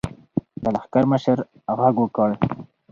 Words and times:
د 0.61 0.63
لښکر 0.75 1.03
مشر 1.11 1.37
غږ 1.79 1.95
وکړ. 2.01 2.29